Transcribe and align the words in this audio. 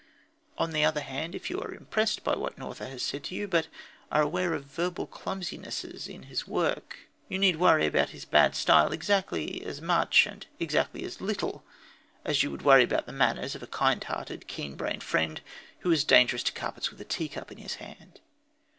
On 0.57 0.71
the 0.71 0.83
other 0.83 1.01
hand, 1.01 1.35
if 1.35 1.47
you 1.51 1.61
are 1.61 1.71
impressed 1.75 2.23
by 2.23 2.35
what 2.35 2.57
an 2.57 2.63
author 2.63 2.87
has 2.87 3.03
said 3.03 3.23
to 3.25 3.35
you, 3.35 3.47
but 3.47 3.67
are 4.11 4.23
aware 4.23 4.55
of 4.55 4.63
verbal 4.65 5.05
clumsinesses 5.05 6.07
in 6.07 6.23
his 6.23 6.47
work, 6.47 6.97
you 7.29 7.37
need 7.37 7.57
worry 7.57 7.85
about 7.85 8.09
his 8.09 8.25
"bad 8.25 8.55
style" 8.55 8.91
exactly 8.93 9.63
as 9.63 9.79
much 9.79 10.25
and 10.25 10.47
exactly 10.59 11.03
as 11.03 11.21
little 11.21 11.63
as 12.25 12.41
you 12.41 12.49
would 12.49 12.63
worry 12.63 12.83
about 12.83 13.05
the 13.05 13.11
manners 13.13 13.53
of 13.53 13.61
a 13.61 13.67
kindhearted, 13.67 14.47
keen 14.47 14.73
brained 14.75 15.03
friend 15.03 15.41
who 15.81 15.89
was 15.89 16.03
dangerous 16.03 16.41
to 16.41 16.51
carpets 16.51 16.89
with 16.89 16.99
a 16.99 17.05
tea 17.05 17.29
cup 17.29 17.51
in 17.51 17.59
his 17.59 17.75
hand. 17.75 18.21